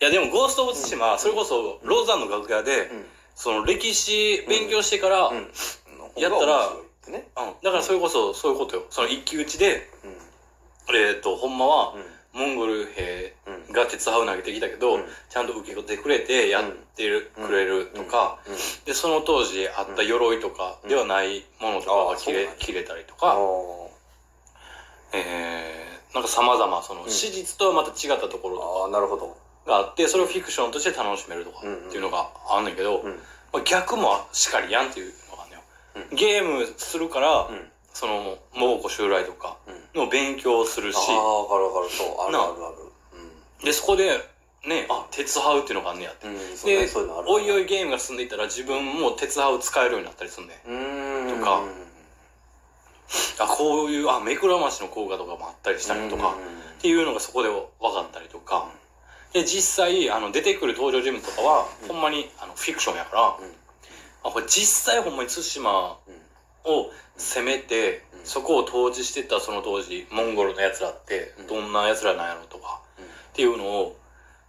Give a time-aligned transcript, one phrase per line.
[0.00, 3.04] いやでもゴースト・オブ・ツシマ、それこそローザンの楽屋で、うん。
[3.34, 5.30] その歴史勉強してから、
[6.16, 6.70] やったら
[7.62, 8.84] だからそれこそそういうことよ。
[8.90, 9.88] その一騎打ちで
[10.88, 10.96] うん。
[10.96, 12.04] えっ、とほんまは、うん。
[12.40, 13.34] モンゴル兵
[13.68, 15.04] うんが鉄ハウ投げてきたけど、うん。
[15.30, 18.54] ちゃんと受け取ってくれてやってくれるとか、うん。
[18.86, 23.88] でその当時あった鎧とかではないものとかあが切れ,、切れたりとあか、ー。
[25.14, 27.10] えー、なんか様々そのん。
[27.10, 29.28] 史実とはまた違ったところとあーなるほど。
[29.28, 29.36] か
[29.68, 33.12] があってそれをフィクションとして楽しめるとかっていうのがあんねんけど、うん。
[33.52, 35.64] まあ、逆もしかりやんっていうのがあんねんよ、
[36.10, 36.16] うん。
[36.16, 37.68] ゲームするから、うん。
[37.92, 39.56] その猛虎襲来とか
[39.94, 40.00] うん。
[40.00, 41.90] の勉強をするし、ああ分かる分かる。
[41.90, 42.52] そうあるなある。
[42.64, 42.70] あ。
[42.70, 44.10] るでそこで
[44.66, 46.28] ねあ鉄ハウっていうのがあんねやって。
[46.28, 46.88] で
[47.26, 51.38] おいおいゲームが進んでいったら自分も鉄ハウ使えるようになったりすんねん。
[51.38, 51.62] とか。
[53.40, 56.34] あこういうあ目くらましの効果とかもあったりしたりとか、
[56.78, 58.68] っていうのがそこで分かったりとか、
[59.32, 61.88] で実際あの出てくる登場人物とかは、うん。
[61.88, 63.52] ほんまにあのフィクションやから、うん。
[64.24, 65.98] あこれ実際ほんまに対馬
[66.64, 68.26] を攻めて、うん。
[68.26, 71.46] そこを統治してたその当時モンゴルのやつらってうん。
[71.46, 73.04] どんなやつらなんやろとか、うん。
[73.04, 73.96] っていうのを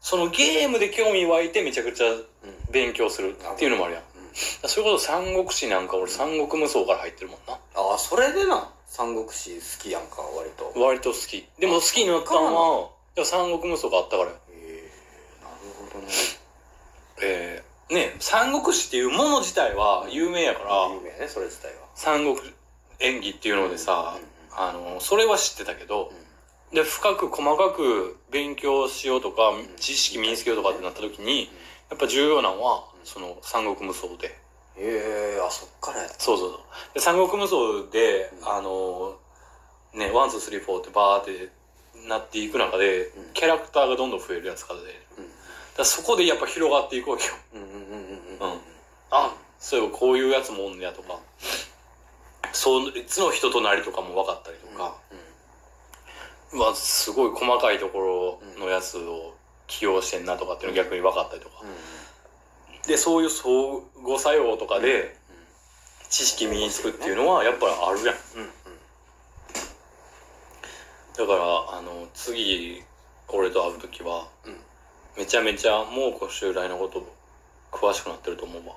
[0.00, 2.24] そのゲームで興味湧いてめちゃくちゃうん。
[2.72, 4.02] 勉強するっていうのもあるやん。
[4.02, 4.68] うん。
[4.68, 7.54] それこそ三国志なんか俺三国無双から入ってるもんな。
[7.54, 10.80] ああそれでな三国志好きやんか割と。
[10.80, 11.46] 割と好き。
[11.60, 14.36] でも好きになったのは三国無双があったからよ
[17.22, 21.88] えー、ね三国志っていうもの自体は有名やから有名ねそれ自体は。
[21.94, 22.36] 三国
[23.00, 26.12] 演技っていうのでさ、うんあのそれは知ってたけど、
[26.72, 29.66] うで深く細かく勉強しようとかん。
[29.80, 31.50] 知識身につけようとかってなった時に
[31.90, 34.38] やっぱ重要なのはうんその三国無双で。
[34.76, 36.14] ええあそっからやった。
[36.18, 36.60] そうそうそう。
[36.94, 38.48] で三国無双で、うん。
[38.48, 39.16] あの
[39.92, 41.50] ね one two three four ってバーって
[42.08, 43.32] なっていく中で、うん。
[43.34, 44.86] キャラクターがどんどん増えるやつからで
[45.76, 47.34] だそこでやっぱ広がっていくわけよ。
[47.54, 47.86] うんうんうんうん
[48.40, 48.52] うん。
[48.52, 48.60] うん。
[49.10, 49.34] あ。
[49.58, 51.18] そういえばこういうやつもおんねやとか。
[52.52, 54.94] そういつの人となりとかも分かったりとか、
[56.52, 59.34] うわすごい細かいところのやつを
[59.66, 61.64] 起用してんなとかっていうのが逆に分かったりとか、
[62.86, 65.16] でそういう相互作用とかで
[66.10, 68.14] 知識身につくっていうのはやっぱりあるやん。
[68.36, 68.50] うんうん。
[71.16, 72.82] だからあの次
[73.28, 74.56] 俺と会う時はうん
[75.16, 77.06] めちゃめちゃ猛虎襲来のこと
[77.70, 78.74] 詳しくなってると思うわ。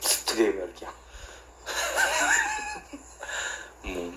[0.00, 0.92] ずっとゲームやる気やん。
[3.94, 4.12] もう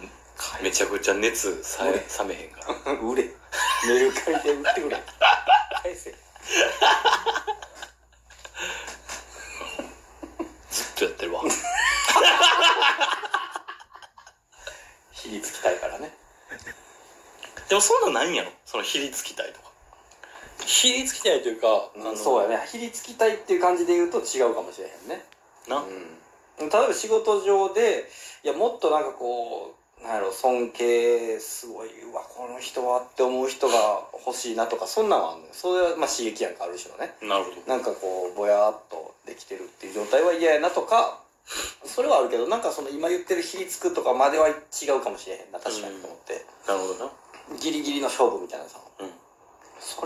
[0.64, 2.94] めちゃくちゃ熱さえ冷めへんから。
[3.02, 3.24] 売れ。
[3.88, 5.04] メルカリで売ってくれ。
[5.84, 6.12] 返せ。
[10.72, 11.42] ずっとやってるわ。
[15.12, 16.16] ひりつきたいからね。
[17.70, 18.52] でもそんなんないんやろ？
[18.66, 19.65] そのひりつきたいとか
[20.86, 22.66] ひりつきたいというか、あのそうやね。
[22.68, 25.26] ひりつきたいっていう感じで言うと違うかもしれへんね。
[25.68, 25.90] な、うん、
[26.60, 28.06] 例えば仕事上で
[28.44, 33.74] いやもっとなんかこうなんやろ尊敬すごいうわこの人はって思う人が
[34.28, 35.54] 欲しいなとかそんなんはあんのよ。
[35.54, 37.16] それはまあ刺激やんかある種のね。
[37.24, 37.66] なるほど。
[37.66, 41.18] なんかこうぼやっとできてるっていう状態は嫌やなとか
[41.84, 44.54] それはあるけどなんかその今言ってるひりつくとかまでは違
[44.94, 47.58] うかもしれへんな確かにと思って、なるほどな。
[47.58, 48.78] ギリギリの勝負みたいなさ。
[49.00, 49.10] うん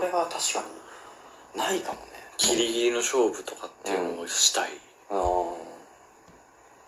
[0.00, 0.64] それは確か
[1.54, 2.06] にないかもね。
[2.38, 4.80] ギリギリの勝負とかっていうのをしたい、うん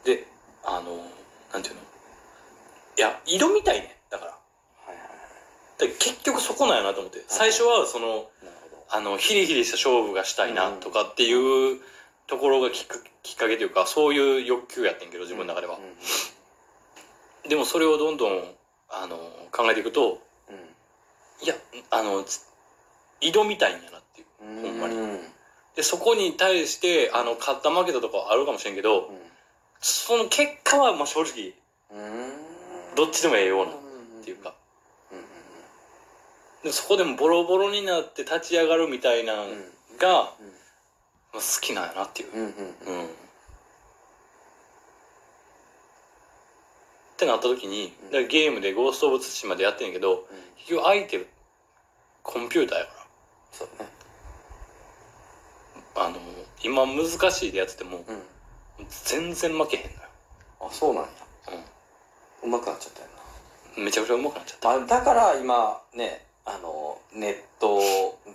[0.05, 0.27] で
[0.65, 0.97] あの
[1.53, 1.81] なんていうの？
[2.97, 3.99] いや挑みたいね。
[4.09, 4.31] だから。
[4.31, 4.39] は
[4.89, 4.97] いはい
[5.85, 5.95] はい。
[5.99, 7.23] 結局そこなんやなと思って。
[7.29, 8.31] 最初はその
[8.91, 11.81] あのヒリヒリした勝負がしたいなとかっていう
[12.27, 15.79] ところがきっかきっかけというかそういう欲求やってんけど自分の中では、
[17.47, 18.43] でもそれをどんどん
[18.89, 19.17] あの
[19.53, 20.57] 考えていくとうん。
[21.45, 21.55] いや
[21.91, 22.25] あの
[23.31, 24.63] つ挑みたいんやなっていううん。
[24.63, 24.97] ほんまに。
[24.97, 25.21] うん
[25.75, 29.11] でそこに対してあの勝った負けたとかはあるかもしれんけど
[29.81, 31.55] その結果はまあ正直
[31.91, 32.33] うん。
[32.95, 33.77] どっちでもええようなっ
[34.23, 34.55] っていうか。
[36.63, 39.47] でそこでもボロボロになって立ち上がるみたいなの
[39.99, 40.33] が、
[41.33, 42.33] 好きなんやなっていう。
[42.33, 42.53] うんっ
[47.17, 47.93] てなった時に
[48.29, 50.27] ゲームで「ゴースト・オブ・ツシマ」でやってんやけど
[50.57, 51.25] 結局相手
[52.25, 53.02] コンピューターやか
[53.53, 53.89] そうね。
[55.95, 56.17] らあの
[56.63, 58.23] 今難しいでやっててもうん。
[59.05, 59.99] 全然負けへんのよ、
[60.63, 61.11] あそうなんや。
[62.43, 63.07] うまくなっちゃったよ
[63.79, 64.79] うん、めちゃくちゃ上手くなっちゃった。
[64.79, 67.79] なあだから今ねあのネット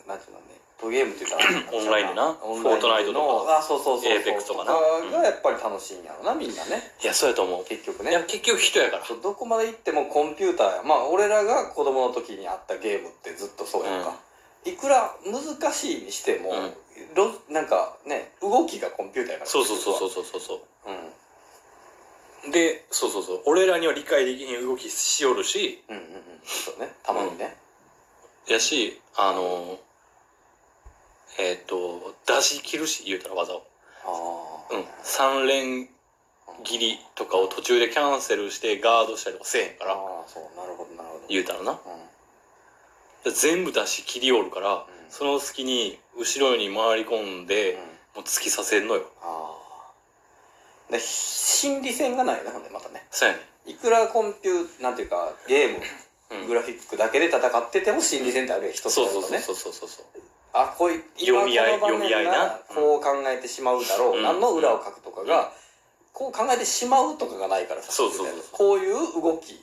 [0.08, 1.38] なんていうのネットゲームっていうか
[1.76, 4.36] オンラインでなオフォートナイトとかあそうそうそうそう。
[4.36, 4.74] Apex とかな。
[4.74, 6.96] がやっぱり楽しいんやろなみんなね。
[7.04, 7.66] いやそうやと思う。
[7.66, 9.06] 結局いやね結局人やから。
[9.06, 10.84] そうどこまで行ってもコンピューターや。
[10.84, 14.16] まあ俺らが子供の時にあったゲームってずっとそうやんか、
[14.70, 16.74] いくら難しいにしても、うん。
[17.16, 20.60] ろなんかね動きがコンピューターやからそうそうそうそううそうそうそう
[22.46, 26.12] うんでそうそうそう俺らには理解できへん動きしよるしうんうんうん
[26.46, 27.56] そうねたまにね、
[28.48, 29.80] やしあの
[31.40, 33.68] えっ、と出し切るし言うたら技を
[34.06, 35.90] ああうん3連
[36.64, 41.82] 切りとかを途中でキャンセルしてガードしたりとかせえへんからああそうなるほどなるほど言うたらなうんで
[43.32, 44.86] 全部出し切りおるから、ん。
[45.10, 47.80] その隙に後ろに回り込んで、うん。
[47.80, 47.86] も
[48.18, 49.04] う突きさせんのよ。
[49.22, 49.54] あ
[50.90, 53.06] あで心理戦がないねほんでまたね。
[53.12, 55.80] そうやねいくらコンピューなんていうかゲーム、
[56.42, 56.48] うん。
[56.48, 60.06] グラフィックだけで戦ってても心理戦ってあるやん一つそうそうだとねそうそうそうそう
[60.54, 65.48] あこういう読み合い読み合いながこう考えてしまうだろう、うん何の裏を書くとかが、うん
[66.18, 69.58] こう考えてしまうとかがないからさそうそうそうそうこういう動きっ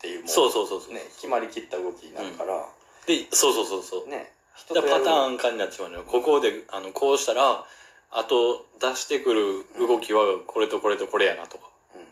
[0.00, 2.66] ていうもうそうそうそうそうね決まりきった動きになるから、
[3.10, 4.08] でそうそうそうそう。
[4.08, 4.30] ね。
[4.54, 6.04] 人だパターンン化になっちまうのよ。
[6.06, 7.64] ここであのこうしたら
[8.12, 11.68] あと出してくる動きはこれとこれとこれやなとか。
[11.94, 12.06] うんうん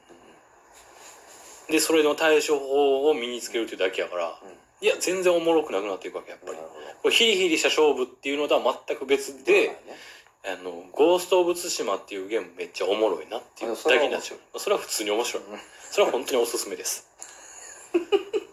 [1.69, 4.41] でそれの対処法を身につけるっていうだけやから
[4.81, 6.57] いや全然おもろくなくなっていくわけやっぱり。
[7.03, 9.77] これヒリヒリした勝負っていうのとは全く別で、
[10.45, 14.59] あのゴースト・オブ・ツシマっていうゲームめっちゃおもろいなっていうだけになっちゃう。
[14.59, 15.43] それは普通に面白い。
[15.91, 17.07] それは本当におすすめです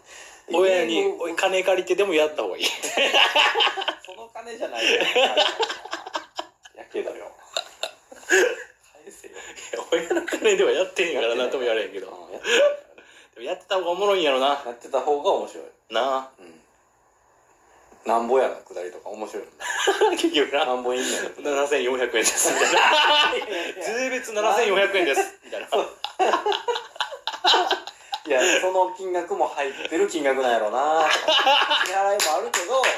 [0.52, 1.02] 親に
[1.36, 2.64] 金借りてでもやった方がいい。
[4.04, 5.00] その金じゃないよ。
[6.76, 7.32] やけどよ
[9.04, 9.34] 返せよ。
[9.92, 12.06] 親の金ではやってへんからなんとも言われへんけど。
[13.34, 14.46] でもやってた方がおもろいんやろな。
[14.46, 15.64] やってた方が面白い。
[15.90, 16.54] なうん。
[18.06, 20.64] なんぼやなくだりとか面白いあ結局な。
[20.64, 22.52] なんぼいいんやろ7400円です。
[22.54, 22.80] みたいな。
[23.84, 25.40] 税別7400円です。
[25.44, 25.66] みたいな
[28.26, 31.06] いやその金額も入ってる金額なんやろな。
[31.86, 32.90] 支払いもあるけど確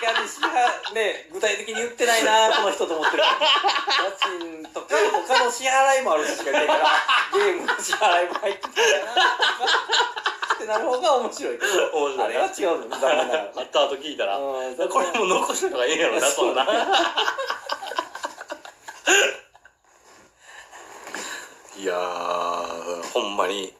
[0.00, 3.22] かに支払ね具体的に言ってないなこの人と思ってる。
[3.22, 3.28] 家
[4.64, 4.96] 賃とか
[5.28, 6.88] 他の支払いもあるししか言ってないから
[7.34, 9.12] ゲームの支払いも入ってたんやな
[10.54, 11.72] ってなる方が面白いけど。
[11.92, 12.26] 面白い。
[12.26, 13.44] あれは違うの残念ながら。
[13.44, 16.64] ねあった後聞いたらうんこれも残したのがええやろなそんな。
[21.76, 23.72] いやーほんまに